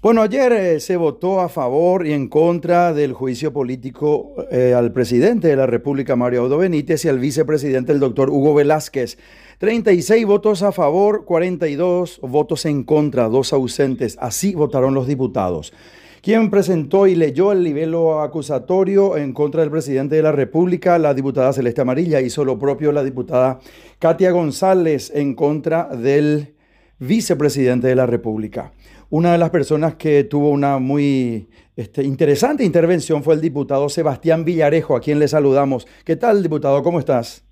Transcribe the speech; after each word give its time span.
Bueno, 0.00 0.22
ayer 0.22 0.52
eh, 0.52 0.78
se 0.78 0.96
votó 0.96 1.40
a 1.40 1.48
favor 1.48 2.06
y 2.06 2.12
en 2.12 2.28
contra 2.28 2.94
del 2.94 3.12
juicio 3.12 3.52
político 3.52 4.32
eh, 4.48 4.72
al 4.72 4.92
presidente 4.92 5.48
de 5.48 5.56
la 5.56 5.66
República, 5.66 6.14
Mario 6.14 6.42
Audo 6.42 6.58
Benítez, 6.58 7.04
y 7.04 7.08
al 7.08 7.18
vicepresidente, 7.18 7.90
el 7.90 7.98
doctor 7.98 8.30
Hugo 8.30 8.54
Velázquez. 8.54 9.18
36 9.58 10.24
votos 10.24 10.62
a 10.62 10.70
favor, 10.70 11.24
42 11.24 12.20
votos 12.22 12.64
en 12.66 12.84
contra, 12.84 13.28
dos 13.28 13.52
ausentes. 13.52 14.16
Así 14.20 14.54
votaron 14.54 14.94
los 14.94 15.08
diputados. 15.08 15.72
Quien 16.22 16.48
presentó 16.48 17.08
y 17.08 17.16
leyó 17.16 17.50
el 17.50 17.64
libelo 17.64 18.20
acusatorio 18.20 19.16
en 19.16 19.32
contra 19.32 19.62
del 19.62 19.72
presidente 19.72 20.14
de 20.14 20.22
la 20.22 20.30
República, 20.30 20.96
la 21.00 21.12
diputada 21.12 21.52
Celeste 21.52 21.80
Amarilla, 21.80 22.20
hizo 22.20 22.44
lo 22.44 22.56
propio 22.56 22.92
la 22.92 23.02
diputada 23.02 23.58
Katia 23.98 24.30
González 24.30 25.10
en 25.12 25.34
contra 25.34 25.88
del 25.88 26.54
vicepresidente 26.98 27.88
de 27.88 27.94
la 27.94 28.06
República. 28.06 28.72
Una 29.10 29.32
de 29.32 29.38
las 29.38 29.50
personas 29.50 29.94
que 29.94 30.24
tuvo 30.24 30.50
una 30.50 30.78
muy 30.78 31.48
este, 31.76 32.02
interesante 32.02 32.64
intervención 32.64 33.22
fue 33.22 33.34
el 33.34 33.40
diputado 33.40 33.88
Sebastián 33.88 34.44
Villarejo, 34.44 34.96
a 34.96 35.00
quien 35.00 35.18
le 35.18 35.28
saludamos. 35.28 35.86
¿Qué 36.04 36.16
tal, 36.16 36.42
diputado? 36.42 36.82
¿Cómo 36.82 36.98
estás? 36.98 37.44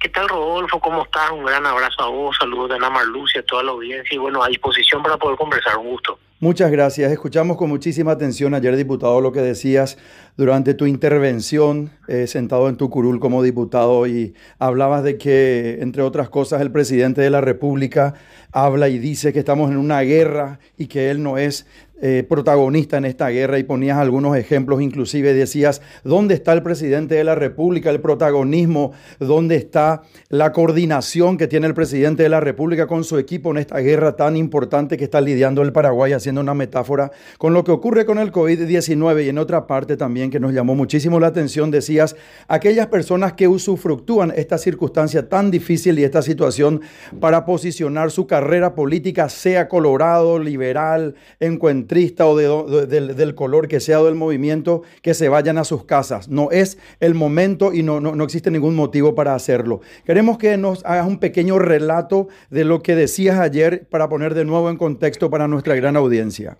¿Qué 0.00 0.08
tal, 0.10 0.28
Rodolfo? 0.28 0.78
¿Cómo 0.78 1.02
estás? 1.02 1.30
Un 1.32 1.44
gran 1.44 1.64
abrazo 1.66 2.02
a 2.02 2.08
vos, 2.08 2.36
saludos 2.38 2.68
de 2.68 2.76
Ana 2.76 2.90
Marlucia, 2.90 3.40
a 3.40 3.44
toda 3.44 3.62
la 3.62 3.72
audiencia 3.72 4.14
y 4.14 4.18
bueno, 4.18 4.42
a 4.42 4.48
disposición 4.48 5.02
para 5.02 5.16
poder 5.16 5.36
conversar. 5.36 5.78
Un 5.78 5.90
gusto. 5.90 6.18
Muchas 6.38 6.70
gracias. 6.70 7.10
Escuchamos 7.12 7.56
con 7.56 7.70
muchísima 7.70 8.12
atención 8.12 8.52
ayer, 8.52 8.76
diputado, 8.76 9.22
lo 9.22 9.32
que 9.32 9.40
decías 9.40 9.96
durante 10.36 10.74
tu 10.74 10.84
intervención 10.84 11.92
eh, 12.08 12.26
sentado 12.26 12.68
en 12.68 12.76
tu 12.76 12.90
curul 12.90 13.20
como 13.20 13.42
diputado 13.42 14.06
y 14.06 14.34
hablabas 14.58 15.02
de 15.02 15.16
que, 15.16 15.78
entre 15.80 16.02
otras 16.02 16.28
cosas, 16.28 16.60
el 16.60 16.70
presidente 16.70 17.22
de 17.22 17.30
la 17.30 17.40
República 17.40 18.12
habla 18.52 18.90
y 18.90 18.98
dice 18.98 19.32
que 19.32 19.38
estamos 19.38 19.70
en 19.70 19.78
una 19.78 20.02
guerra 20.02 20.58
y 20.76 20.88
que 20.88 21.10
él 21.10 21.22
no 21.22 21.38
es 21.38 21.64
eh, 22.02 22.26
protagonista 22.28 22.98
en 22.98 23.06
esta 23.06 23.30
guerra 23.30 23.58
y 23.58 23.62
ponías 23.62 23.96
algunos 23.96 24.36
ejemplos, 24.36 24.82
inclusive 24.82 25.32
decías, 25.32 25.80
¿dónde 26.04 26.34
está 26.34 26.52
el 26.52 26.62
presidente 26.62 27.14
de 27.14 27.24
la 27.24 27.34
República, 27.34 27.88
el 27.88 28.00
protagonismo? 28.02 28.92
¿Dónde 29.18 29.56
está 29.56 30.02
la 30.28 30.52
coordinación 30.52 31.38
que 31.38 31.46
tiene 31.46 31.66
el 31.66 31.72
presidente 31.72 32.22
de 32.22 32.28
la 32.28 32.40
República 32.40 32.86
con 32.86 33.02
su 33.02 33.16
equipo 33.16 33.50
en 33.50 33.56
esta 33.56 33.78
guerra 33.78 34.14
tan 34.14 34.36
importante 34.36 34.98
que 34.98 35.04
está 35.04 35.22
lidiando 35.22 35.62
el 35.62 35.72
Paraguay, 35.72 36.12
haciendo 36.12 36.42
una 36.42 36.52
metáfora 36.52 37.12
con 37.38 37.54
lo 37.54 37.64
que 37.64 37.72
ocurre 37.72 38.04
con 38.04 38.18
el 38.18 38.30
COVID-19 38.30 39.24
y 39.24 39.28
en 39.30 39.38
otra 39.38 39.66
parte 39.66 39.96
también 39.96 40.30
que 40.30 40.38
nos 40.38 40.52
llamó 40.52 40.74
muchísimo 40.74 41.18
la 41.18 41.28
atención, 41.28 41.70
decías, 41.70 42.14
aquellas 42.46 42.88
personas 42.88 43.32
que 43.32 43.48
usufructúan 43.48 44.34
esta 44.36 44.58
circunstancia 44.58 45.30
tan 45.30 45.50
difícil 45.50 45.98
y 45.98 46.04
esta 46.04 46.20
situación 46.20 46.82
para 47.20 47.46
posicionar 47.46 48.10
su 48.10 48.26
carrera 48.26 48.74
política, 48.74 49.30
sea 49.30 49.66
colorado, 49.66 50.38
liberal, 50.38 51.14
encuentro 51.40 51.85
trista 51.86 52.26
o 52.26 52.36
del 52.36 53.34
color 53.34 53.68
que 53.68 53.80
sea 53.80 54.02
del 54.02 54.14
movimiento, 54.14 54.82
que 55.02 55.14
se 55.14 55.28
vayan 55.28 55.58
a 55.58 55.64
sus 55.64 55.84
casas. 55.84 56.28
No 56.28 56.50
es 56.50 56.78
el 57.00 57.14
momento 57.14 57.72
y 57.72 57.82
no, 57.82 58.00
no, 58.00 58.24
existe 58.24 58.50
ningún 58.50 58.74
motivo 58.74 59.14
para 59.14 59.34
hacerlo. 59.34 59.80
Queremos 60.04 60.38
que 60.38 60.56
nos 60.56 60.84
hagas 60.84 61.06
un 61.06 61.18
pequeño 61.18 61.58
relato 61.58 62.28
de 62.50 62.64
lo 62.64 62.82
que 62.82 62.94
decías 62.94 63.38
ayer 63.38 63.86
para 63.88 64.08
poner 64.08 64.34
de 64.34 64.44
nuevo 64.44 64.70
en 64.70 64.76
contexto 64.76 65.30
para 65.30 65.48
nuestra 65.48 65.74
gran 65.74 65.96
audiencia. 65.96 66.58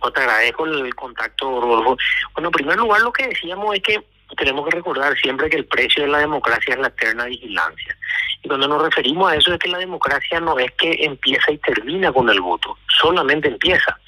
Pues 0.00 0.14
te 0.14 0.20
agradezco 0.20 0.64
el 0.64 0.94
contacto, 0.94 1.60
Rodolfo. 1.60 1.96
Bueno, 2.34 2.48
en 2.48 2.52
primer 2.52 2.76
lugar, 2.78 3.02
lo 3.02 3.12
que 3.12 3.28
decíamos 3.28 3.74
es 3.76 3.82
que 3.82 3.98
tenemos 4.36 4.68
que 4.68 4.76
recordar 4.76 5.16
siempre 5.16 5.48
que 5.48 5.56
el 5.56 5.66
precio 5.66 6.02
de 6.04 6.10
la 6.10 6.18
democracia 6.18 6.74
es 6.74 6.80
la 6.80 6.88
eterna 6.88 7.24
vigilancia. 7.26 7.96
Y 8.42 8.48
cuando 8.48 8.68
nos 8.68 8.82
referimos 8.82 9.30
a 9.30 9.36
eso 9.36 9.52
es 9.52 9.58
que 9.58 9.68
la 9.68 9.78
democracia 9.78 10.40
no 10.40 10.58
es 10.58 10.70
que 10.72 10.96
empieza 11.00 11.52
y 11.52 11.58
termina 11.58 12.12
con 12.12 12.28
el 12.28 12.40
voto, 12.40 12.76
solamente 13.00 13.48
empieza. 13.48 13.98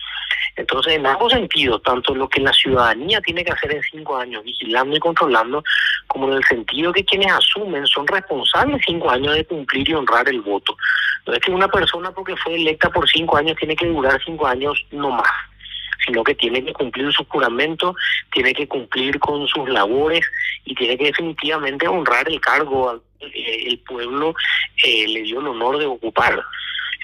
Entonces, 0.56 0.94
en 0.94 1.06
ambos 1.06 1.32
sentidos, 1.32 1.82
tanto 1.82 2.14
lo 2.14 2.28
que 2.28 2.40
la 2.40 2.52
ciudadanía 2.52 3.20
tiene 3.22 3.44
que 3.44 3.52
hacer 3.52 3.74
en 3.74 3.82
cinco 3.82 4.18
años, 4.18 4.44
vigilando 4.44 4.94
y 4.96 5.00
controlando, 5.00 5.64
como 6.06 6.28
en 6.28 6.34
el 6.34 6.44
sentido 6.44 6.92
que 6.92 7.04
quienes 7.04 7.32
asumen 7.32 7.86
son 7.86 8.06
responsables 8.06 8.82
cinco 8.86 9.10
años 9.10 9.34
de 9.34 9.46
cumplir 9.46 9.88
y 9.88 9.94
honrar 9.94 10.28
el 10.28 10.42
voto. 10.42 10.76
No 11.26 11.32
es 11.32 11.40
que 11.40 11.52
una 11.52 11.68
persona 11.68 12.10
porque 12.10 12.36
fue 12.36 12.54
electa 12.54 12.90
por 12.90 13.08
cinco 13.08 13.38
años 13.38 13.56
tiene 13.58 13.76
que 13.76 13.86
durar 13.86 14.20
cinco 14.24 14.46
años 14.46 14.84
no 14.90 15.10
más 15.10 15.51
sino 16.04 16.24
que 16.24 16.34
tiene 16.34 16.64
que 16.64 16.72
cumplir 16.72 17.12
su 17.12 17.24
juramento, 17.26 17.94
tiene 18.32 18.52
que 18.54 18.66
cumplir 18.66 19.18
con 19.18 19.46
sus 19.46 19.68
labores 19.68 20.24
y 20.64 20.74
tiene 20.74 20.96
que 20.98 21.04
definitivamente 21.04 21.86
honrar 21.86 22.28
el 22.28 22.40
cargo 22.40 22.90
al 22.90 23.00
eh, 23.22 23.68
el 23.68 23.78
pueblo 23.78 24.34
eh, 24.84 25.06
le 25.06 25.22
dio 25.22 25.40
el 25.40 25.48
honor 25.48 25.78
de 25.78 25.86
ocupar. 25.86 26.42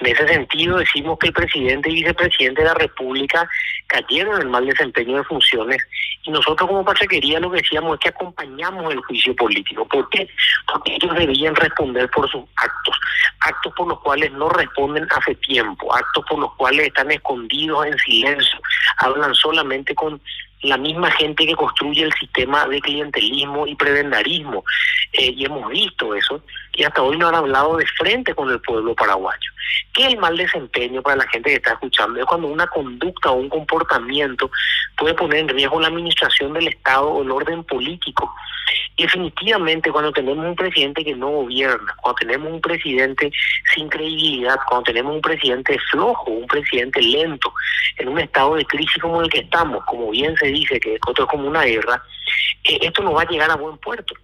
En 0.01 0.07
ese 0.07 0.29
sentido, 0.29 0.79
decimos 0.79 1.19
que 1.19 1.29
el 1.29 1.33
presidente 1.33 1.91
y 1.91 1.95
vicepresidente 1.95 2.63
de 2.63 2.69
la 2.69 2.75
República 2.75 3.49
cayeron 3.89 4.41
en 4.41 4.51
mal 4.51 4.67
desempeño 4.67 5.17
de 5.17 5.25
funciones 5.25 5.79
y 6.23 6.31
nosotros 6.31 6.69
como 6.69 6.85
Pachequería 6.85 7.41
lo 7.41 7.51
que 7.51 7.63
decíamos 7.63 7.95
es 7.95 8.01
que 8.01 8.09
acompañamos 8.11 8.93
el 8.93 9.01
juicio 9.01 9.35
político. 9.35 9.87
¿Por 9.89 10.09
qué? 10.11 10.29
Porque 10.71 10.95
ellos 10.95 11.17
debían 11.17 11.57
responder 11.57 12.09
por 12.11 12.31
sus 12.31 12.45
actos, 12.57 12.97
actos 13.41 13.73
por 13.75 13.89
los 13.89 14.01
cuales 14.01 14.31
no 14.33 14.49
responden 14.51 15.07
hace 15.11 15.35
tiempo, 15.37 15.93
actos 15.95 16.25
por 16.29 16.39
los 16.39 16.55
cuales 16.55 16.87
están 16.87 17.11
escondidos 17.11 17.87
en 17.87 17.99
silencio, 17.99 18.61
hablan 18.99 19.35
solamente 19.35 19.95
con 19.95 20.21
la 20.63 20.77
misma 20.77 21.11
gente 21.13 21.47
que 21.47 21.55
construye 21.55 22.03
el 22.03 22.13
sistema 22.15 22.67
de 22.67 22.81
clientelismo 22.81 23.67
y 23.67 23.75
prebendarismo. 23.75 24.65
Eh, 25.13 25.33
y 25.37 25.45
hemos 25.45 25.69
visto 25.71 26.15
eso, 26.15 26.43
y 26.75 26.85
hasta 26.85 27.03
hoy 27.03 27.17
no 27.17 27.29
han 27.29 27.35
hablado 27.35 27.77
de 27.77 27.87
frente 27.87 28.35
con 28.35 28.51
el 28.51 28.61
pueblo 28.61 28.95
paraguayo. 28.95 29.51
¿Qué 29.93 30.07
es 30.07 30.13
el 30.13 30.19
mal 30.19 30.37
desempeño 30.37 31.03
para 31.03 31.17
la 31.17 31.29
gente 31.29 31.51
que 31.51 31.57
está 31.57 31.73
escuchando? 31.73 32.21
Es 32.21 32.27
cuando 32.27 32.49
una 32.49 32.67
conducta 32.67 33.31
o 33.31 33.35
un 33.35 33.49
comportamiento 33.49 34.51
puede 34.97 35.15
poner 35.15 35.41
en 35.41 35.49
riesgo 35.49 35.81
la 35.81 35.89
administración 35.89 36.53
del 36.53 36.69
Estado 36.69 37.09
o 37.09 37.23
el 37.23 37.31
orden 37.31 37.65
político. 37.65 38.33
definitivamente 38.97 39.93
cuando 39.93 40.13
tenemos 40.13 40.45
un 40.45 40.57
presidente 40.57 41.05
que 41.05 41.15
no 41.15 41.29
gobierna, 41.29 41.95
cuando 42.03 42.19
tenemos 42.19 42.53
un 42.53 42.61
presidente 42.61 43.31
sin 43.75 43.89
credibilidad, 43.89 44.57
cuando 44.69 44.85
tenemos 44.85 45.15
un 45.15 45.21
presidente 45.21 45.79
flojo, 45.91 46.31
un 46.33 46.47
presidente 46.47 47.01
lento, 47.01 47.53
en 47.99 48.09
un 48.09 48.19
estado 48.19 48.57
de 48.57 48.65
crisis 48.65 49.01
como 49.01 49.23
el 49.23 49.31
que 49.31 49.41
estamos, 49.41 49.85
como 49.85 50.11
bien 50.11 50.37
se 50.37 50.48
dice 50.49 50.81
que 50.81 50.95
esto 50.95 51.13
es 51.17 51.29
como 51.29 51.49
una 51.49 51.65
guerra, 51.65 52.03
esto 52.65 53.03
no 53.03 53.13
va 53.13 53.23
a 53.23 53.29
llegar 53.29 53.51
a 53.51 53.57
buen 53.57 53.79
puerto. 53.79 54.15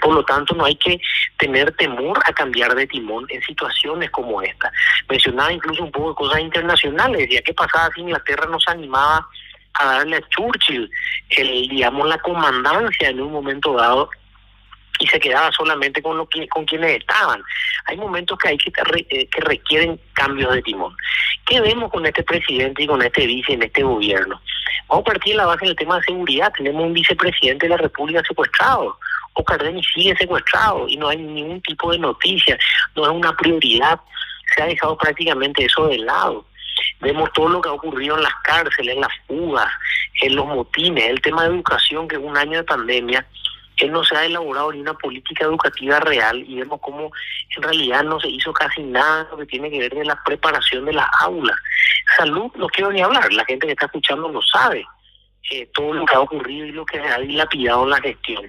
Por 0.00 0.14
lo 0.14 0.24
tanto, 0.24 0.54
no 0.54 0.64
hay 0.64 0.76
que 0.76 0.98
tener 1.38 1.70
temor 1.76 2.18
a 2.24 2.32
cambiar 2.32 2.74
de 2.74 2.86
timón 2.86 3.26
en 3.28 3.42
situaciones 3.42 4.10
como 4.10 4.40
esta. 4.40 4.72
Mencionaba 5.08 5.52
incluso 5.52 5.84
un 5.84 5.92
poco 5.92 6.10
de 6.10 6.14
cosas 6.14 6.40
internacionales. 6.40 7.20
Decía, 7.20 7.42
¿qué 7.42 7.52
pasaba 7.52 7.90
si 7.94 8.00
Inglaterra 8.00 8.46
nos 8.46 8.66
animaba 8.68 9.26
a 9.74 9.86
darle 9.86 10.16
a 10.16 10.28
Churchill, 10.28 10.90
el, 11.30 11.68
digamos, 11.68 12.08
la 12.08 12.18
comandancia 12.18 13.08
en 13.08 13.20
un 13.20 13.32
momento 13.32 13.74
dado 13.74 14.10
y 14.98 15.06
se 15.06 15.18
quedaba 15.18 15.50
solamente 15.52 16.02
con 16.02 16.16
lo 16.16 16.28
que 16.28 16.46
con 16.48 16.64
quienes 16.64 17.00
estaban. 17.00 17.42
Hay 17.86 17.96
momentos 17.96 18.38
que 18.38 18.48
hay 18.48 18.58
que, 18.58 18.72
eh, 19.10 19.28
que 19.28 19.40
requieren 19.40 20.00
cambios 20.12 20.52
de 20.54 20.62
timón. 20.62 20.94
¿Qué 21.46 21.60
vemos 21.60 21.90
con 21.90 22.06
este 22.06 22.22
presidente 22.22 22.84
y 22.84 22.86
con 22.86 23.02
este 23.02 23.26
vice 23.26 23.54
en 23.54 23.62
este 23.62 23.82
gobierno? 23.82 24.40
Vamos 24.92 25.06
a 25.06 25.12
partir 25.12 25.32
de 25.32 25.38
la 25.38 25.46
base 25.46 25.64
del 25.64 25.74
tema 25.74 25.96
de 25.96 26.02
seguridad. 26.02 26.52
Tenemos 26.54 26.84
un 26.84 26.92
vicepresidente 26.92 27.64
de 27.64 27.70
la 27.70 27.78
República 27.78 28.22
secuestrado. 28.28 28.98
O 29.32 29.42
Cardeni 29.42 29.82
sigue 29.82 30.14
secuestrado 30.16 30.86
y 30.86 30.98
no 30.98 31.08
hay 31.08 31.16
ningún 31.16 31.62
tipo 31.62 31.90
de 31.92 31.98
noticia, 31.98 32.58
no 32.94 33.04
es 33.04 33.08
una 33.10 33.34
prioridad. 33.34 33.98
Se 34.54 34.62
ha 34.62 34.66
dejado 34.66 34.98
prácticamente 34.98 35.64
eso 35.64 35.86
de 35.86 35.96
lado. 35.96 36.44
Vemos 37.00 37.32
todo 37.32 37.48
lo 37.48 37.62
que 37.62 37.70
ha 37.70 37.72
ocurrido 37.72 38.18
en 38.18 38.22
las 38.22 38.34
cárceles, 38.44 38.94
en 38.94 39.00
las 39.00 39.12
fugas, 39.26 39.72
en 40.20 40.36
los 40.36 40.44
motines, 40.44 41.04
el 41.04 41.22
tema 41.22 41.44
de 41.44 41.54
educación, 41.54 42.06
que 42.06 42.16
es 42.16 42.22
un 42.22 42.36
año 42.36 42.58
de 42.58 42.64
pandemia, 42.64 43.26
que 43.76 43.88
no 43.88 44.04
se 44.04 44.14
ha 44.14 44.26
elaborado 44.26 44.72
ni 44.72 44.80
una 44.80 44.92
política 44.92 45.46
educativa 45.46 46.00
real 46.00 46.44
y 46.46 46.56
vemos 46.56 46.80
cómo 46.82 47.10
en 47.56 47.62
realidad 47.62 48.04
no 48.04 48.20
se 48.20 48.28
hizo 48.28 48.52
casi 48.52 48.82
nada 48.82 49.26
que 49.38 49.46
tiene 49.46 49.70
que 49.70 49.78
ver 49.78 49.94
de 49.94 50.04
la 50.04 50.22
preparación 50.22 50.84
de 50.84 50.92
las 50.92 51.08
aulas. 51.20 51.56
Salud, 52.22 52.52
no 52.54 52.68
quiero 52.68 52.92
ni 52.92 53.02
hablar, 53.02 53.32
la 53.32 53.44
gente 53.44 53.66
que 53.66 53.72
está 53.72 53.86
escuchando 53.86 54.28
lo 54.28 54.40
sabe. 54.42 54.86
Eh, 55.50 55.68
todo 55.74 55.92
lo 55.92 56.04
que 56.06 56.14
ha 56.14 56.20
ocurrido 56.20 56.66
y 56.66 56.70
lo 56.70 56.86
que 56.86 57.00
ha 57.00 57.18
dilapidado 57.18 57.84
la 57.84 58.00
gestión. 58.00 58.48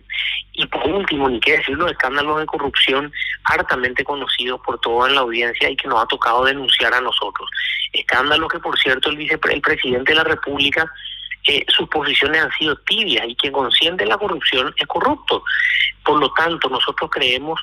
Y 0.53 0.67
por 0.67 0.87
último, 0.87 1.27
ni 1.27 1.39
qué 1.39 1.57
decir 1.57 1.75
los 1.75 1.89
escándalos 1.89 2.39
de 2.39 2.45
corrupción 2.45 3.11
hartamente 3.45 4.03
conocidos 4.03 4.61
por 4.63 4.79
toda 4.79 5.09
la 5.09 5.21
audiencia 5.21 5.71
y 5.71 5.75
que 5.75 5.87
nos 5.87 6.03
ha 6.03 6.05
tocado 6.05 6.45
denunciar 6.45 6.93
a 6.93 7.01
nosotros. 7.01 7.49
Escándalos 7.93 8.51
que, 8.51 8.59
por 8.59 8.77
cierto, 8.77 9.09
el, 9.09 9.17
vice, 9.17 9.39
el 9.49 9.61
presidente 9.61 10.11
de 10.11 10.17
la 10.17 10.23
República 10.23 10.85
eh, 11.45 11.65
sus 11.67 11.89
posiciones 11.89 12.43
han 12.43 12.51
sido 12.51 12.75
tibias 12.77 13.27
y 13.27 13.35
quien 13.35 13.51
consiente 13.51 14.05
la 14.05 14.17
corrupción 14.17 14.71
es 14.77 14.85
corrupto. 14.85 15.43
Por 16.05 16.19
lo 16.19 16.31
tanto, 16.33 16.69
nosotros 16.69 17.09
creemos 17.11 17.59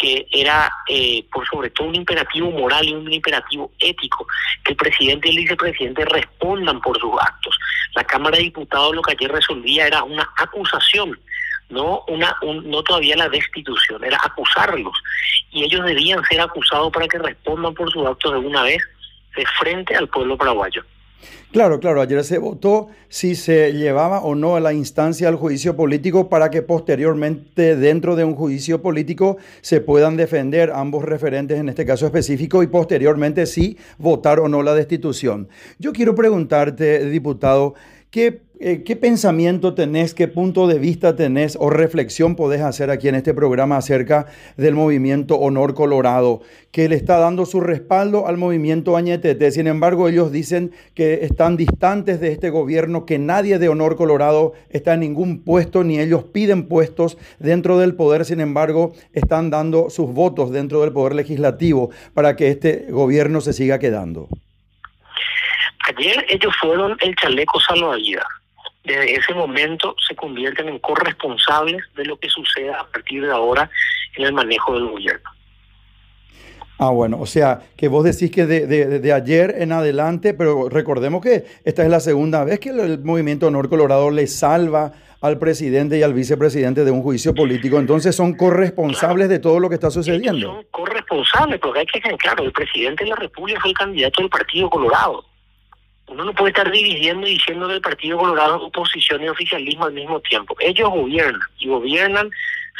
que 0.00 0.26
era 0.32 0.72
eh, 0.88 1.26
por 1.30 1.46
sobre 1.46 1.68
todo 1.70 1.88
un 1.88 1.94
imperativo 1.94 2.50
moral 2.50 2.88
y 2.88 2.94
un 2.94 3.12
imperativo 3.12 3.70
ético 3.78 4.26
que 4.64 4.72
el 4.72 4.76
presidente 4.76 5.28
y 5.28 5.32
el 5.32 5.42
vicepresidente 5.42 6.06
respondan 6.06 6.80
por 6.80 6.98
sus 6.98 7.12
actos. 7.20 7.58
La 7.94 8.04
Cámara 8.04 8.38
de 8.38 8.44
Diputados 8.44 8.94
lo 8.94 9.02
que 9.02 9.12
ayer 9.12 9.30
resolvía 9.30 9.86
era 9.86 10.02
una 10.02 10.26
acusación, 10.38 11.20
no 11.68 12.02
una 12.08 12.34
no 12.42 12.82
todavía 12.82 13.14
la 13.14 13.28
destitución, 13.28 14.02
era 14.02 14.18
acusarlos 14.24 14.96
y 15.50 15.64
ellos 15.64 15.84
debían 15.84 16.24
ser 16.24 16.40
acusados 16.40 16.90
para 16.90 17.06
que 17.06 17.18
respondan 17.18 17.74
por 17.74 17.92
sus 17.92 18.06
actos 18.06 18.32
de 18.32 18.38
una 18.38 18.62
vez 18.62 18.82
de 19.36 19.44
frente 19.58 19.94
al 19.94 20.08
pueblo 20.08 20.38
paraguayo. 20.38 20.82
Claro, 21.52 21.80
claro, 21.80 22.00
ayer 22.00 22.22
se 22.22 22.38
votó 22.38 22.88
si 23.08 23.34
se 23.34 23.72
llevaba 23.72 24.20
o 24.20 24.36
no 24.36 24.54
a 24.54 24.60
la 24.60 24.72
instancia 24.72 25.28
al 25.28 25.34
juicio 25.34 25.74
político 25.74 26.28
para 26.28 26.48
que 26.48 26.62
posteriormente 26.62 27.74
dentro 27.74 28.14
de 28.14 28.24
un 28.24 28.36
juicio 28.36 28.82
político 28.82 29.36
se 29.60 29.80
puedan 29.80 30.16
defender 30.16 30.70
ambos 30.72 31.04
referentes 31.04 31.58
en 31.58 31.68
este 31.68 31.84
caso 31.84 32.06
específico 32.06 32.62
y 32.62 32.68
posteriormente 32.68 33.46
sí 33.46 33.76
votar 33.98 34.38
o 34.38 34.48
no 34.48 34.62
la 34.62 34.74
destitución. 34.74 35.48
Yo 35.78 35.92
quiero 35.92 36.14
preguntarte, 36.14 37.10
diputado, 37.10 37.74
¿Qué, 38.10 38.42
eh, 38.62 38.82
¿Qué, 38.84 38.94
pensamiento 38.94 39.72
tenés, 39.72 40.12
qué 40.12 40.28
punto 40.28 40.66
de 40.66 40.78
vista 40.78 41.16
tenés 41.16 41.56
o 41.58 41.70
reflexión 41.70 42.36
podés 42.36 42.60
hacer 42.60 42.90
aquí 42.90 43.08
en 43.08 43.14
este 43.14 43.32
programa 43.32 43.78
acerca 43.78 44.26
del 44.58 44.74
movimiento 44.74 45.36
Honor 45.36 45.72
Colorado, 45.72 46.42
que 46.70 46.86
le 46.90 46.96
está 46.96 47.16
dando 47.16 47.46
su 47.46 47.62
respaldo 47.62 48.26
al 48.26 48.36
movimiento 48.36 48.98
Añetete? 48.98 49.50
Sin 49.50 49.66
embargo, 49.66 50.10
ellos 50.10 50.30
dicen 50.30 50.72
que 50.92 51.24
están 51.24 51.56
distantes 51.56 52.20
de 52.20 52.32
este 52.32 52.50
gobierno, 52.50 53.06
que 53.06 53.18
nadie 53.18 53.58
de 53.58 53.70
Honor 53.70 53.96
Colorado 53.96 54.52
está 54.68 54.92
en 54.92 55.00
ningún 55.00 55.42
puesto, 55.42 55.82
ni 55.82 55.98
ellos 55.98 56.24
piden 56.24 56.68
puestos 56.68 57.16
dentro 57.38 57.78
del 57.78 57.94
poder. 57.94 58.26
Sin 58.26 58.40
embargo, 58.40 58.92
están 59.14 59.48
dando 59.48 59.88
sus 59.88 60.12
votos 60.12 60.50
dentro 60.50 60.82
del 60.82 60.92
poder 60.92 61.14
legislativo 61.14 61.90
para 62.12 62.36
que 62.36 62.48
este 62.48 62.88
gobierno 62.90 63.40
se 63.40 63.54
siga 63.54 63.78
quedando. 63.78 64.28
Ayer 65.88 66.26
ellos 66.28 66.54
fueron 66.60 66.94
el 67.00 67.16
chaleco 67.16 67.58
salvavidas. 67.58 68.39
Desde 68.84 69.14
ese 69.14 69.34
momento 69.34 69.94
se 70.06 70.16
convierten 70.16 70.68
en 70.68 70.78
corresponsables 70.78 71.82
de 71.94 72.04
lo 72.04 72.18
que 72.18 72.28
suceda 72.28 72.80
a 72.80 72.86
partir 72.86 73.22
de 73.24 73.32
ahora 73.32 73.70
en 74.16 74.24
el 74.24 74.32
manejo 74.32 74.74
del 74.74 74.88
gobierno. 74.88 75.30
Ah, 76.82 76.88
bueno, 76.88 77.20
o 77.20 77.26
sea, 77.26 77.60
que 77.76 77.88
vos 77.88 78.04
decís 78.04 78.30
que 78.30 78.46
de, 78.46 79.12
ayer 79.12 79.54
en 79.58 79.70
adelante, 79.70 80.32
pero 80.32 80.70
recordemos 80.70 81.20
que 81.20 81.44
esta 81.62 81.82
es 81.82 81.90
la 81.90 82.00
segunda 82.00 82.42
vez 82.42 82.58
que 82.58 82.70
el, 82.70 83.00
movimiento 83.00 83.48
Honor 83.48 83.68
Colorado 83.68 84.10
le 84.10 84.26
salva 84.26 84.92
al 85.20 85.38
presidente 85.38 85.98
y 85.98 86.02
al 86.02 86.14
vicepresidente 86.14 86.82
de 86.82 86.90
un 86.90 87.02
juicio 87.02 87.34
político, 87.34 87.78
entonces 87.78 88.16
son 88.16 88.32
corresponsables 88.32 89.28
de 89.28 89.40
todo 89.40 89.60
lo 89.60 89.68
que 89.68 89.74
está 89.74 89.90
sucediendo. 89.90 90.54
son 90.54 90.64
corresponsables, 90.70 91.60
porque 91.60 91.80
hay 91.80 91.86
que 91.86 92.00
tener 92.00 92.16
claro, 92.16 92.44
el 92.44 92.52
presidente 92.52 93.04
de 93.04 93.10
la 93.10 93.16
República 93.16 93.60
fue 93.60 93.72
el 93.72 93.76
candidato 93.76 94.22
del 94.22 94.30
Partido 94.30 94.70
Colorado. 94.70 95.22
Uno 96.10 96.24
no 96.24 96.32
puede 96.34 96.50
estar 96.50 96.68
dividiendo 96.68 97.24
y 97.24 97.34
diciendo 97.34 97.68
del 97.68 97.80
Partido 97.80 98.18
Colorado 98.18 98.60
oposición 98.60 99.22
y 99.22 99.28
oficialismo 99.28 99.84
al 99.84 99.92
mismo 99.92 100.18
tiempo. 100.20 100.56
Ellos 100.58 100.90
gobiernan 100.90 101.40
y 101.60 101.68
gobiernan 101.68 102.28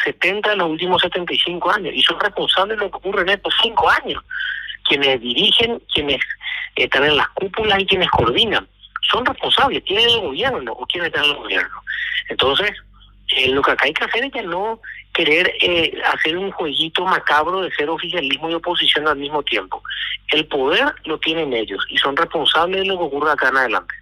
70 0.05 0.53
en 0.53 0.59
los 0.59 0.71
últimos 0.71 1.01
75 1.01 1.71
años 1.71 1.95
y 1.95 2.03
son 2.03 2.19
responsables 2.19 2.77
de 2.77 2.85
lo 2.85 2.91
que 2.91 2.97
ocurre 2.97 3.23
en 3.23 3.29
estos 3.29 3.55
5 3.63 3.89
años. 3.89 4.25
Quienes 4.83 5.21
dirigen, 5.21 5.81
quienes 5.95 6.21
están 6.75 7.05
en 7.05 7.17
las 7.17 7.29
cúpulas 7.31 7.79
y 7.79 7.87
quienes 7.87 8.11
coordinan. 8.11 8.67
Son 9.09 9.25
responsables, 9.25 9.85
tienen 9.85 10.09
el 10.09 10.21
gobierno 10.21 10.73
o 10.73 10.85
quienes 10.87 11.09
están 11.09 11.25
en 11.25 11.31
el 11.31 11.37
gobierno. 11.37 11.83
Entonces, 12.31 12.73
eh, 13.37 13.49
lo 13.49 13.63
que 13.63 13.71
acá 13.71 13.85
hay 13.85 13.93
que 13.93 14.05
hacer 14.05 14.25
es 14.25 14.33
que 14.33 14.43
no 14.43 14.81
querer 15.13 15.53
eh, 15.63 15.93
hacer 16.13 16.37
un 16.37 16.51
jueguito 16.51 17.05
macabro 17.05 17.63
de 17.63 17.71
ser 17.73 17.89
oficialismo 17.89 18.51
y 18.51 18.55
oposición 18.55 19.07
al 19.07 19.19
mismo 19.19 19.43
tiempo. 19.43 19.83
El 20.33 20.47
poder 20.47 20.95
lo 21.05 21.19
tienen 21.19 21.53
ellos 21.53 21.85
y 21.89 21.99
son 21.99 22.17
responsables 22.17 22.81
de 22.81 22.87
lo 22.87 22.99
que 22.99 23.05
ocurre 23.05 23.33
acá 23.33 23.49
en 23.49 23.57
adelante. 23.57 23.95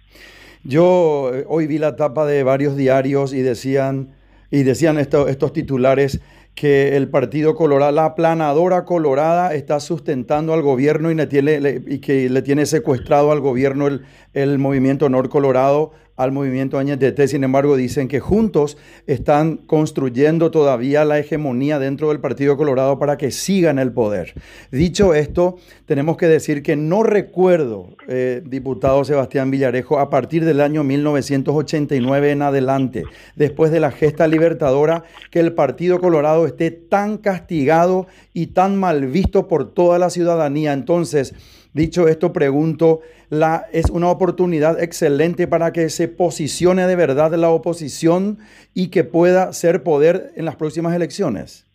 Yo 0.63 1.31
eh, 1.33 1.45
hoy 1.47 1.67
vi 1.67 1.77
la 1.77 1.95
tapa 1.95 2.25
de 2.25 2.43
varios 2.43 2.75
diarios 2.75 3.33
y 3.33 3.41
decían, 3.41 4.15
y 4.51 4.63
decían 4.63 4.97
estos 4.97 5.53
titulares 5.53 6.21
que 6.55 6.97
el 6.97 7.09
Partido 7.09 7.55
Colorado, 7.55 7.91
la 7.93 8.15
planadora 8.15 8.83
colorada 8.83 9.53
está 9.53 9.79
sustentando 9.79 10.53
al 10.53 10.61
gobierno 10.61 11.09
y, 11.09 11.15
le 11.15 11.27
tiene, 11.27 11.81
y 11.87 11.99
que 11.99 12.29
le 12.29 12.41
tiene 12.41 12.65
secuestrado 12.65 13.31
al 13.31 13.39
gobierno 13.39 13.87
el, 13.87 14.05
el 14.33 14.57
movimiento 14.57 15.07
Nor 15.07 15.29
Colorado 15.29 15.93
al 16.19 16.33
movimiento 16.33 16.77
Añetete. 16.77 17.29
Sin 17.29 17.45
embargo, 17.45 17.77
dicen 17.77 18.09
que 18.09 18.19
juntos 18.19 18.77
están 19.07 19.55
construyendo 19.55 20.51
todavía 20.51 21.05
la 21.05 21.17
hegemonía 21.17 21.79
dentro 21.79 22.09
del 22.09 22.19
Partido 22.19 22.57
Colorado 22.57 22.99
para 22.99 23.17
que 23.17 23.31
sigan 23.31 23.79
el 23.79 23.93
poder. 23.93 24.33
Dicho 24.69 25.13
esto, 25.13 25.55
tenemos 25.85 26.17
que 26.17 26.27
decir 26.27 26.61
que 26.61 26.75
no 26.75 27.03
recuerdo, 27.03 27.95
eh, 28.09 28.41
diputado 28.45 29.05
Sebastián 29.05 29.49
Villarejo, 29.49 29.97
a 29.97 30.09
partir 30.09 30.43
del 30.43 30.59
año 30.59 30.83
1989 30.83 32.31
en 32.31 32.41
adelante, 32.41 33.05
después 33.37 33.71
de 33.71 33.79
la 33.79 33.91
gesta 33.91 34.27
libertadora, 34.27 35.05
que 35.31 35.39
el 35.39 35.53
Partido 35.53 36.01
Colorado 36.01 36.45
esté 36.45 36.69
tan 36.69 37.17
castigado 37.17 38.07
y 38.33 38.47
tan 38.47 38.75
mal 38.75 39.07
visto 39.07 39.47
por 39.47 39.73
toda 39.73 39.97
la 39.97 40.09
ciudadanía. 40.09 40.73
Entonces, 40.73 41.33
Dicho 41.71 42.07
esto, 42.07 42.33
pregunto, 42.33 43.01
la, 43.29 43.65
¿es 43.71 43.89
una 43.89 44.09
oportunidad 44.09 44.81
excelente 44.81 45.47
para 45.47 45.71
que 45.71 45.89
se 45.89 46.07
posicione 46.07 46.87
de 46.87 46.95
verdad 46.95 47.33
la 47.33 47.49
oposición 47.49 48.39
y 48.73 48.89
que 48.89 49.03
pueda 49.03 49.53
ser 49.53 49.83
poder 49.83 50.31
en 50.35 50.45
las 50.45 50.55
próximas 50.55 50.95
elecciones? 50.95 51.65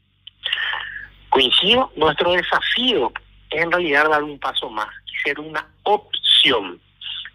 Coincido, 1.30 1.90
nuestro 1.96 2.32
desafío 2.32 3.12
es 3.50 3.62
en 3.62 3.70
realidad 3.70 4.08
dar 4.08 4.22
un 4.22 4.38
paso 4.38 4.68
más 4.70 4.88
ser 5.24 5.40
una 5.40 5.66
opción. 5.82 6.80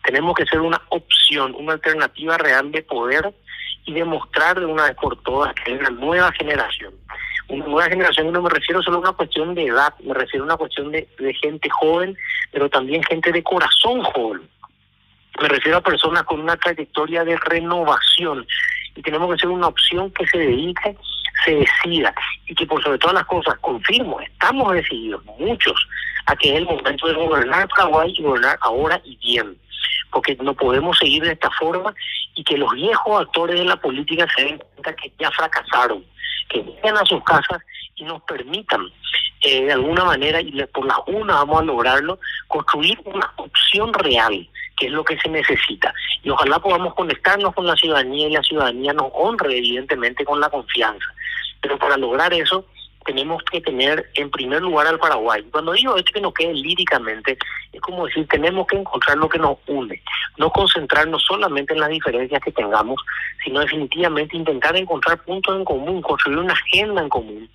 Tenemos 0.03 0.35
que 0.35 0.45
ser 0.45 0.61
una 0.61 0.81
opción, 0.89 1.55
una 1.57 1.73
alternativa 1.73 2.37
real 2.37 2.71
de 2.71 2.83
poder 2.83 3.33
y 3.85 3.93
demostrar 3.93 4.59
de 4.59 4.65
una 4.65 4.83
vez 4.83 4.95
por 4.95 5.21
todas 5.23 5.53
que 5.55 5.71
hay 5.71 5.77
una 5.77 5.89
nueva 5.89 6.31
generación 6.33 6.93
nueva 7.57 7.89
generación, 7.89 8.31
no 8.31 8.41
me 8.41 8.49
refiero 8.49 8.81
solo 8.81 8.97
a 8.97 9.01
una 9.01 9.11
cuestión 9.13 9.55
de 9.55 9.65
edad, 9.65 9.93
me 10.03 10.13
refiero 10.13 10.43
a 10.43 10.47
una 10.47 10.57
cuestión 10.57 10.91
de, 10.91 11.07
gente 11.41 11.69
joven, 11.69 12.17
pero 12.51 12.69
también 12.69 13.03
gente 13.03 13.31
de 13.31 13.43
corazón 13.43 14.01
joven. 14.03 14.41
Me 15.41 15.47
refiero 15.47 15.77
a 15.77 15.81
personas 15.81 16.23
con 16.23 16.39
una 16.41 16.57
trayectoria 16.57 17.23
de 17.23 17.37
renovación 17.37 18.45
y 18.95 19.01
tenemos 19.01 19.33
que 19.33 19.39
ser 19.39 19.49
una 19.49 19.67
opción 19.67 20.11
que 20.11 20.27
se 20.27 20.37
dedique, 20.37 20.97
se 21.45 21.55
decida 21.55 22.13
y 22.45 22.53
que 22.53 22.65
por 22.65 22.83
sobre 22.83 22.97
todas 22.97 23.15
las 23.15 23.25
cosas, 23.25 23.57
confirmo, 23.59 24.19
estamos 24.19 24.73
decididos, 24.73 25.23
muchos, 25.39 25.87
a 26.25 26.35
que 26.35 26.49
es 26.49 26.55
el 26.57 26.65
momento 26.65 27.07
de 27.07 27.13
gobernar 27.13 27.67
Paraguay 27.69 28.13
y 28.15 28.21
gobernar 28.21 28.57
ahora 28.61 29.01
y 29.03 29.15
bien 29.17 29.57
porque 30.11 30.35
no 30.41 30.53
podemos 30.53 30.97
seguir 30.97 31.23
de 31.23 31.33
esta 31.33 31.49
forma 31.51 31.93
y 32.35 32.43
que 32.43 32.57
los 32.57 32.73
viejos 32.73 33.21
actores 33.21 33.59
de 33.59 33.65
la 33.65 33.75
política 33.75 34.27
se 34.35 34.43
den 34.43 34.57
cuenta 34.57 34.95
que 34.95 35.11
ya 35.19 35.29
fracasaron, 35.31 36.03
que 36.49 36.61
vayan 36.61 36.97
a 36.97 37.05
sus 37.05 37.23
casas 37.23 37.61
y 37.95 38.03
nos 38.03 38.21
permitan 38.23 38.81
eh, 39.41 39.65
de 39.65 39.71
alguna 39.71 40.03
manera, 40.03 40.41
y 40.41 40.51
por 40.65 40.85
la 40.85 40.99
una 41.07 41.35
vamos 41.35 41.61
a 41.61 41.65
lograrlo, 41.65 42.19
construir 42.47 42.99
una 43.05 43.31
opción 43.37 43.93
real, 43.93 44.49
que 44.77 44.87
es 44.87 44.91
lo 44.91 45.03
que 45.03 45.17
se 45.19 45.29
necesita. 45.29 45.93
Y 46.23 46.29
ojalá 46.29 46.59
podamos 46.59 46.93
conectarnos 46.93 47.53
con 47.53 47.65
la 47.65 47.75
ciudadanía 47.75 48.27
y 48.27 48.33
la 48.33 48.43
ciudadanía 48.43 48.91
nos 48.91 49.11
honre 49.13 49.57
evidentemente 49.57 50.25
con 50.25 50.41
la 50.41 50.49
confianza. 50.49 51.05
Pero 51.61 51.77
para 51.77 51.95
lograr 51.95 52.33
eso 52.33 52.65
tenemos 53.05 53.41
que 53.51 53.61
tener 53.61 54.09
en 54.15 54.29
primer 54.29 54.61
lugar 54.61 54.87
al 54.87 54.99
Paraguay. 54.99 55.43
Cuando 55.51 55.73
digo 55.73 55.95
esto 55.95 56.11
que 56.13 56.21
no 56.21 56.33
quede 56.33 56.53
líricamente, 56.53 57.37
es 57.71 57.81
como 57.81 58.05
decir, 58.05 58.27
tenemos 58.27 58.67
que 58.67 58.77
encontrar 58.77 59.17
lo 59.17 59.29
que 59.29 59.39
nos 59.39 59.57
une, 59.67 60.01
no 60.37 60.49
concentrarnos 60.51 61.23
solamente 61.23 61.73
en 61.73 61.79
las 61.79 61.89
diferencias 61.89 62.41
que 62.43 62.51
tengamos, 62.51 63.01
sino 63.43 63.61
definitivamente 63.61 64.37
intentar 64.37 64.75
encontrar 64.75 65.23
puntos 65.23 65.55
en 65.55 65.65
común, 65.65 66.01
construir 66.01 66.39
una 66.39 66.53
agenda 66.53 67.01
en 67.01 67.09
común, 67.09 67.49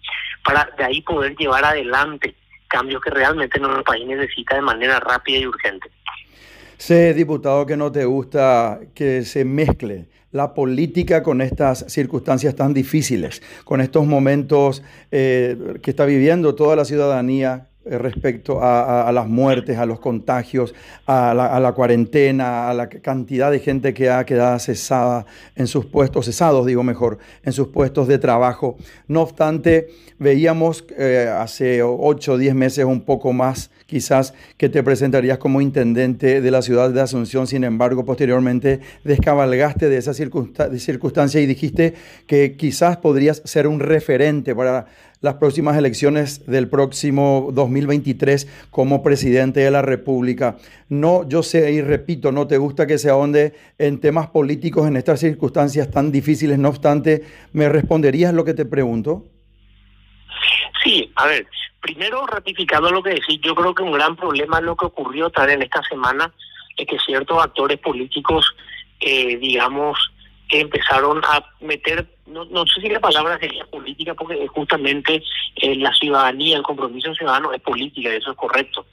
para 0.45 0.69
de 0.77 0.85
ahí 0.85 1.01
poder 1.03 1.37
llevar 1.37 1.65
adelante 1.65 2.35
cambios 2.69 3.01
que 3.03 3.11
realmente 3.11 3.61
nuestro 3.61 3.85
país 3.85 4.07
necesita 4.07 4.57
de 4.57 4.63
manera 4.63 4.99
rápida 4.99 5.39
y 5.39 5.47
urgente. 5.47 5.89
Sé, 6.77 7.15
diputado, 7.15 7.65
que 7.67 7.77
no 7.77 7.93
te 7.93 8.05
gusta 8.05 8.81
que 8.95 9.23
se 9.23 9.45
mezcle 9.45 10.07
la 10.35 10.53
política 10.53 11.23
con 11.23 11.41
estas 11.41 11.85
circunstancias 11.87 12.57
tan 12.57 12.75
difíciles, 12.75 13.41
con 13.63 13.81
estos 13.81 14.05
momentos 14.05 14.83
eh, 15.13 15.79
que 15.81 15.91
está 15.91 16.05
viviendo 16.07 16.57
toda 16.57 16.75
la 16.75 16.85
ciudadanía 16.85 17.69
eh, 17.85 17.99
respecto 17.99 18.59
a, 18.61 19.13
las 19.13 19.29
muertes, 19.29 19.79
a 19.79 19.87
los 19.87 20.01
contagios, 20.01 20.75
a 21.07 21.35
la, 21.35 21.73
cuarentena, 21.73 22.69
a 22.69 22.75
la 22.75 22.89
cantidad 22.89 23.53
de 23.53 23.61
gente 23.61 23.95
que 23.95 24.11
ha 24.11 24.27
quedado 24.27 24.59
cesada 24.59 25.25
en 25.55 25.69
sus 25.69 25.87
puestos, 25.87 26.27
cesados 26.27 26.67
digo 26.67 26.83
mejor, 26.83 27.19
en 27.45 27.53
sus 27.53 27.69
puestos 27.69 28.09
de 28.09 28.19
trabajo. 28.19 28.77
No 29.07 29.23
obstante, 29.23 29.87
veíamos 30.19 30.85
eh, 30.99 31.33
hace 31.33 31.81
ocho 31.85 32.33
o 32.33 32.39
diez 32.39 32.57
meses 32.57 32.85
un 32.85 33.03
poco 33.03 33.33
más 33.33 33.71
quizás 33.87 34.35
que 34.57 34.69
te 34.69 34.83
presentarías 34.83 35.39
como 35.39 35.61
intendente 35.61 36.41
de 36.41 36.51
la 36.51 36.63
ciudad 36.63 36.91
de 36.91 37.01
Asunción, 37.01 37.47
sin 37.47 37.65
embargo, 37.65 38.05
posteriormente 38.05 38.81
descabalgaste 39.05 39.89
de 39.89 39.99
esa 39.99 40.15
circunstancia 40.15 41.41
y 41.41 41.47
dijiste 41.47 41.95
que 42.27 42.57
quizás 42.57 42.97
podrías 42.97 43.43
ser 43.45 43.67
un 43.67 43.81
referente 43.81 44.55
para 44.55 44.87
las 45.21 45.35
próximas 45.37 45.79
elecciones 45.79 46.45
del 46.45 46.69
próximo 46.69 47.49
2023 47.55 48.47
como 48.71 49.03
presidente 49.03 49.61
de 49.61 49.71
la 49.71 49.81
República. 49.81 50.59
No, 50.91 51.27
yo 51.27 51.43
sé 51.43 51.73
y 51.73 51.81
repito, 51.81 52.31
no 52.31 52.47
te 52.47 52.59
gusta 52.59 52.87
que 52.87 52.99
se 52.99 53.09
ahonde 53.09 53.55
en 53.79 54.01
temas 54.01 54.27
políticos 54.29 54.87
en 54.87 54.99
estas 54.99 55.21
circunstancias 55.21 55.91
tan 55.91 56.13
difíciles, 56.13 56.59
no 56.59 56.69
obstante, 56.69 57.23
¿me 57.55 57.71
responderías 57.71 58.35
lo 58.35 58.45
que 58.45 58.53
te 58.53 58.67
pregunto? 58.67 59.25
Sí, 60.83 61.11
a 61.17 61.27
ver, 61.27 61.47
primero, 61.85 62.27
ratificando 62.27 62.91
lo 62.91 63.03
que 63.03 63.11
decís, 63.11 63.39
yo 63.43 63.55
creo 63.55 63.75
que 63.75 63.83
un 63.83 63.93
gran 63.93 64.17
problema 64.17 64.59
lo 64.63 64.75
que 64.75 64.87
ocurrió 64.87 65.29
también 65.29 65.59
en 65.59 65.65
esta 65.65 65.83
semana 65.83 66.33
es 66.79 66.87
que 66.87 66.99
ciertos 66.99 67.45
actores 67.45 67.79
políticos, 67.79 68.57
eh, 69.01 69.37
digamos, 69.37 69.99
que 70.49 70.61
empezaron 70.61 71.23
a 71.27 71.45
meter, 71.61 72.07
no, 72.25 72.47
no 72.47 72.67
sé 72.67 72.81
si 72.81 72.89
la 72.89 73.01
palabra 73.01 73.39
sería 73.39 73.67
política, 73.67 74.15
porque 74.15 74.47
justamente 74.49 75.23
eh, 75.57 75.77
la 75.77 75.93
ciudadanía, 75.93 76.57
el 76.57 76.63
compromiso 76.63 77.15
ciudadano 77.15 77.53
es 77.53 77.61
política, 77.61 78.09
eso 78.09 78.31
es 78.31 78.37
correcto, 78.39 78.87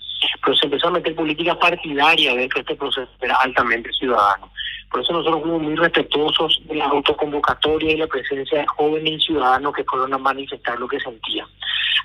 pero 0.43 0.57
se 0.57 0.65
empezó 0.65 0.89
a 0.89 0.91
meter 0.91 1.15
política 1.15 1.57
partidaria 1.57 2.35
dentro 2.35 2.57
de 2.57 2.61
este 2.61 2.75
proceso, 2.75 3.09
era 3.21 3.35
altamente 3.35 3.89
ciudadano. 3.93 4.51
Por 4.91 4.99
eso 4.99 5.13
nosotros 5.13 5.43
fuimos 5.43 5.61
muy 5.61 5.75
respetuosos 5.77 6.59
de 6.65 6.75
la 6.75 6.87
autoconvocatoria 6.87 7.93
y 7.93 7.97
la 7.97 8.07
presencia 8.07 8.59
de 8.59 8.67
jóvenes 8.67 9.13
y 9.13 9.25
ciudadanos 9.27 9.73
que 9.73 9.85
fueron 9.85 10.13
a 10.13 10.17
manifestar 10.17 10.77
lo 10.77 10.89
que 10.89 10.99
sentían. 10.99 11.47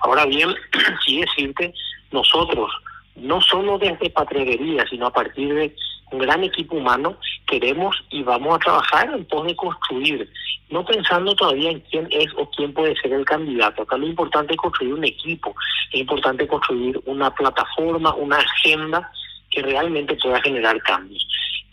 Ahora 0.01 0.27
bien, 0.27 0.55
sí 1.05 1.21
decirte, 1.21 1.75
nosotros, 2.13 2.71
no 3.17 3.41
solo 3.41 3.79
desde 3.79 4.11
Patreguería, 4.11 4.85
sino 4.89 5.07
a 5.07 5.13
partir 5.13 5.53
de 5.55 5.75
un 6.13 6.19
gran 6.21 6.45
equipo 6.45 6.77
humano, 6.77 7.17
queremos 7.47 7.97
y 8.11 8.23
vamos 8.23 8.57
a 8.57 8.59
trabajar 8.59 9.11
en 9.13 9.25
pos 9.25 9.47
de 9.47 9.57
construir, 9.57 10.31
no 10.71 10.85
pensando 10.85 11.35
todavía 11.35 11.71
en 11.71 11.81
quién 11.81 12.09
es 12.11 12.29
o 12.37 12.49
quién 12.51 12.73
puede 12.73 12.97
ser 12.97 13.13
el 13.13 13.25
candidato. 13.25 13.83
Acá 13.83 13.97
lo 13.97 14.07
importante 14.07 14.55
es 14.55 14.59
construir 14.59 14.95
un 14.95 15.05
equipo, 15.05 15.55
es 15.93 16.01
importante 16.01 16.47
construir 16.47 17.01
una 17.07 17.35
plataforma, 17.35 18.15
una 18.15 18.39
agenda 18.39 19.11
que 19.51 19.63
realmente 19.63 20.17
pueda 20.17 20.41
generar 20.43 20.81
cambios. 20.83 21.27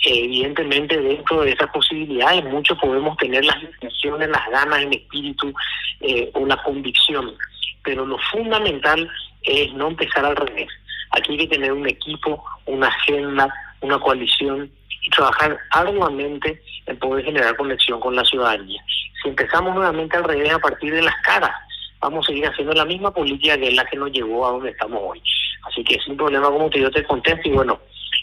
evidentemente 0.06 1.00
dentro 1.00 1.42
de 1.42 1.52
esas 1.52 1.70
posibilidades 1.72 2.44
muchos 2.46 2.78
podemos 2.78 3.16
tener 3.18 3.44
las 3.46 3.62
intenciones, 3.62 4.30
las 4.30 4.50
ganas, 4.50 4.80
el 4.80 4.94
espíritu 4.94 5.54
eh, 6.02 6.30
o 6.34 6.46
la 6.46 6.62
convicción, 6.64 7.36
pero 7.84 8.06
lo 8.06 8.18
fundamental 8.32 9.10
es 9.44 9.74
no 9.74 9.90
empezar 9.90 10.26
al 10.26 10.36
revés. 10.36 10.70
Aquí 11.12 11.34
hay 11.34 11.40
que 11.40 11.56
tener 11.56 11.72
un 11.72 11.88
equipo, 11.88 12.44
una 12.66 12.88
agenda, 12.88 13.54
una 13.82 14.00
coalición 14.00 14.72
y 15.02 15.10
trabajar 15.10 15.58
arduamente 15.72 16.62
en 16.86 16.98
poder 16.98 17.26
generar 17.26 17.56
conexión 17.56 18.00
con 18.00 18.16
la 18.16 18.24
ciudadanía. 18.24 18.84
Si 19.22 19.30
empezamos 19.30 19.76
nuevamente 19.76 20.18
al 20.18 20.24
revés 20.24 20.54
a 20.54 20.60
partir 20.60 20.94
de 20.94 21.02
las 21.02 21.16
caras, 21.24 21.52
vamos 22.00 22.26
a 22.26 22.28
seguir 22.28 22.48
haciendo 22.48 22.74
la 22.74 22.86
misma 22.86 23.12
política 23.12 23.58
que 23.58 23.68
es 23.68 23.76
la 23.76 23.86
que 23.86 23.98
nos 23.98 24.12
llevó 24.12 24.48
a 24.48 24.52
donde 24.52 24.72
estamos 24.72 25.00
hoy. 25.04 25.22
Así 25.64 25.84
que 25.84 26.00
sin 26.00 26.18
problema, 26.18 26.48
como 26.48 26.70
te, 26.70 26.80
yo 26.80 26.92
te 26.92 27.04
contesto, 27.04 27.48
y 27.48 27.52
bueno, 27.52 27.80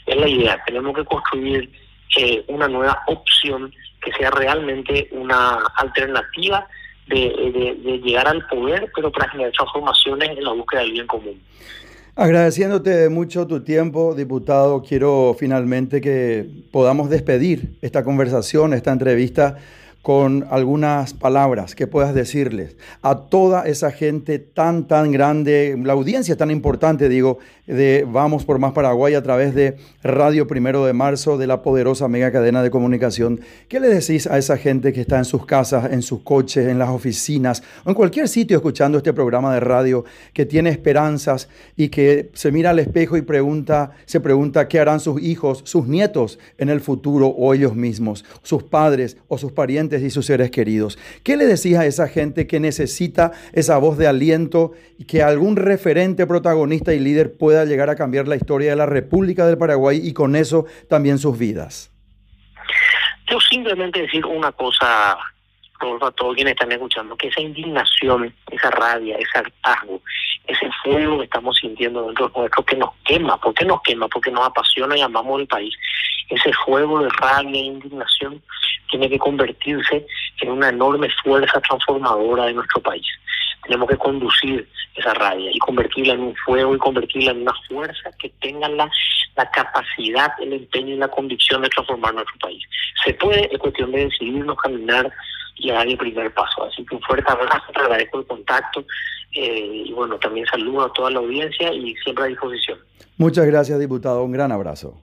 es 0.06 0.16
la 0.16 0.28
idea. 0.28 0.62
Tenemos 0.66 0.94
que 0.94 1.04
construir 1.04 1.70
eh, 2.16 2.44
una 2.48 2.68
nueva 2.68 3.02
opción 3.06 3.72
que 4.02 4.12
sea 4.12 4.30
realmente 4.30 5.08
una 5.12 5.58
alternativa 5.76 6.66
de, 7.10 7.74
de, 7.82 7.98
llegar 7.98 8.28
al 8.28 8.46
poder, 8.46 8.90
pero 8.94 9.10
para 9.10 9.28
generar 9.30 9.52
transformaciones 9.52 10.30
en 10.30 10.44
la 10.44 10.52
búsqueda 10.52 10.80
del 10.80 10.92
bien 10.92 11.06
común. 11.06 11.40
Agradeciéndote 12.16 13.08
mucho 13.08 13.46
tu 13.46 13.62
tiempo, 13.62 14.14
diputado, 14.14 14.82
quiero 14.82 15.34
finalmente 15.38 16.00
que 16.00 16.46
podamos 16.70 17.08
despedir 17.08 17.76
esta 17.82 18.04
conversación, 18.04 18.74
esta 18.74 18.92
entrevista 18.92 19.58
con 20.02 20.46
algunas 20.50 21.12
palabras 21.12 21.74
que 21.74 21.86
puedas 21.86 22.14
decirles 22.14 22.76
a 23.02 23.26
toda 23.26 23.66
esa 23.66 23.90
gente 23.90 24.38
tan, 24.38 24.88
tan 24.88 25.12
grande, 25.12 25.78
la 25.82 25.92
audiencia 25.92 26.36
tan 26.36 26.50
importante, 26.50 27.10
digo, 27.10 27.38
de 27.66 28.06
Vamos 28.10 28.44
por 28.44 28.58
Más 28.58 28.72
Paraguay 28.72 29.14
a 29.14 29.22
través 29.22 29.54
de 29.54 29.76
Radio 30.02 30.46
Primero 30.46 30.84
de 30.86 30.92
Marzo, 30.92 31.36
de 31.36 31.46
la 31.46 31.62
poderosa 31.62 32.08
mega 32.08 32.32
cadena 32.32 32.62
de 32.62 32.70
comunicación. 32.70 33.40
¿Qué 33.68 33.78
le 33.78 33.88
decís 33.88 34.26
a 34.26 34.38
esa 34.38 34.56
gente 34.56 34.92
que 34.92 35.02
está 35.02 35.18
en 35.18 35.24
sus 35.24 35.44
casas, 35.44 35.92
en 35.92 36.02
sus 36.02 36.22
coches, 36.22 36.66
en 36.66 36.78
las 36.78 36.88
oficinas 36.88 37.62
o 37.84 37.90
en 37.90 37.94
cualquier 37.94 38.28
sitio 38.28 38.56
escuchando 38.56 38.98
este 38.98 39.12
programa 39.12 39.52
de 39.54 39.60
radio, 39.60 40.04
que 40.32 40.46
tiene 40.46 40.70
esperanzas 40.70 41.48
y 41.76 41.90
que 41.90 42.30
se 42.32 42.50
mira 42.50 42.70
al 42.70 42.78
espejo 42.78 43.16
y 43.16 43.22
pregunta, 43.22 43.92
se 44.06 44.20
pregunta 44.20 44.66
qué 44.66 44.80
harán 44.80 44.98
sus 44.98 45.22
hijos, 45.22 45.62
sus 45.64 45.86
nietos 45.86 46.38
en 46.58 46.70
el 46.70 46.80
futuro 46.80 47.28
o 47.28 47.54
ellos 47.54 47.76
mismos, 47.76 48.24
sus 48.42 48.62
padres 48.62 49.18
o 49.28 49.36
sus 49.38 49.52
parientes? 49.52 49.89
Y 49.98 50.10
sus 50.10 50.26
seres 50.26 50.50
queridos. 50.50 50.98
¿Qué 51.24 51.36
le 51.36 51.46
decís 51.46 51.76
a 51.76 51.86
esa 51.86 52.08
gente 52.08 52.46
que 52.46 52.60
necesita 52.60 53.32
esa 53.52 53.78
voz 53.78 53.98
de 53.98 54.06
aliento 54.06 54.72
y 54.98 55.04
que 55.04 55.22
algún 55.22 55.56
referente, 55.56 56.26
protagonista 56.26 56.94
y 56.94 57.00
líder 57.00 57.36
pueda 57.36 57.64
llegar 57.64 57.90
a 57.90 57.96
cambiar 57.96 58.28
la 58.28 58.36
historia 58.36 58.70
de 58.70 58.76
la 58.76 58.86
República 58.86 59.46
del 59.46 59.58
Paraguay 59.58 60.00
y 60.02 60.12
con 60.12 60.36
eso 60.36 60.66
también 60.88 61.18
sus 61.18 61.38
vidas? 61.38 61.90
Yo 63.30 63.40
simplemente 63.40 64.02
decir 64.02 64.24
una 64.26 64.50
cosa, 64.52 65.16
Rodolfo, 65.78 66.06
a 66.06 66.10
todos 66.12 66.34
quienes 66.34 66.52
están 66.52 66.72
escuchando, 66.72 67.16
que 67.16 67.28
esa 67.28 67.40
indignación, 67.40 68.34
esa 68.50 68.70
rabia, 68.70 69.16
ese 69.16 69.38
hartazgo, 69.38 70.02
ese 70.46 70.68
fuego 70.82 71.18
que 71.18 71.24
estamos 71.24 71.56
sintiendo 71.56 72.06
dentro 72.06 72.26
de 72.26 72.32
nosotros 72.34 72.66
que 72.66 72.76
nos 72.76 72.90
quema. 73.04 73.40
¿Por 73.40 73.54
qué 73.54 73.64
nos 73.64 73.82
quema? 73.82 74.08
Porque 74.08 74.30
nos 74.30 74.46
apasiona 74.46 74.96
y 74.96 75.00
amamos 75.00 75.40
el 75.40 75.46
país. 75.46 75.74
Ese 76.28 76.52
fuego 76.64 77.02
de 77.02 77.08
rabia 77.08 77.60
e 77.60 77.64
indignación 77.64 78.42
tiene 78.90 79.08
que 79.08 79.18
convertirse 79.18 80.06
en 80.40 80.50
una 80.50 80.68
enorme 80.68 81.08
fuerza 81.22 81.60
transformadora 81.60 82.46
de 82.46 82.54
nuestro 82.54 82.80
país. 82.82 83.06
Tenemos 83.64 83.88
que 83.88 83.96
conducir 83.96 84.68
esa 84.96 85.14
rabia 85.14 85.50
y 85.52 85.58
convertirla 85.58 86.14
en 86.14 86.20
un 86.20 86.36
fuego 86.36 86.74
y 86.74 86.78
convertirla 86.78 87.32
en 87.32 87.42
una 87.42 87.54
fuerza 87.68 88.10
que 88.18 88.30
tenga 88.40 88.68
la, 88.68 88.90
capacidad, 89.52 90.32
el 90.40 90.52
empeño 90.52 90.94
y 90.94 90.98
la 90.98 91.08
convicción 91.08 91.62
de 91.62 91.68
transformar 91.68 92.14
nuestro 92.14 92.36
país. 92.38 92.62
Se 93.04 93.14
puede, 93.14 93.48
es 93.52 93.58
cuestión 93.58 93.90
de 93.92 94.04
decidirnos 94.04 94.56
caminar 94.58 95.10
y 95.56 95.70
dar 95.70 95.86
el 95.86 95.96
primer 95.96 96.32
paso. 96.34 96.64
Así 96.64 96.84
que 96.84 96.96
un 96.96 97.02
fuerte 97.02 97.30
abrazo, 97.30 97.72
te 97.72 97.80
agradezco 97.80 98.20
el 98.20 98.26
contacto 98.26 98.84
eh, 99.32 99.84
y 99.86 99.92
bueno, 99.92 100.18
también 100.18 100.46
saludo 100.46 100.84
a 100.84 100.92
toda 100.92 101.10
la 101.10 101.20
audiencia 101.20 101.72
y 101.72 101.94
siempre 101.96 102.24
a 102.24 102.28
disposición. 102.28 102.78
Muchas 103.16 103.46
gracias, 103.46 103.78
diputado. 103.78 104.24
Un 104.24 104.32
gran 104.32 104.52
abrazo. 104.52 105.00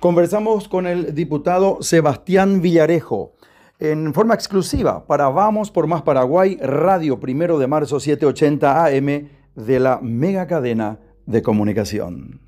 Conversamos 0.00 0.68
con 0.68 0.86
el 0.86 1.14
diputado 1.14 1.78
Sebastián 1.80 2.60
Villarejo 2.60 3.32
en 3.78 4.12
forma 4.12 4.34
exclusiva 4.34 5.06
para 5.06 5.30
Vamos 5.30 5.70
por 5.70 5.86
Más 5.86 6.02
Paraguay, 6.02 6.58
Radio 6.60 7.18
Primero 7.18 7.58
de 7.58 7.66
Marzo 7.66 7.98
780 7.98 8.84
AM 8.84 9.28
de 9.54 9.80
la 9.80 9.98
mega 10.02 10.46
cadena 10.46 10.98
de 11.24 11.42
comunicación. 11.42 12.45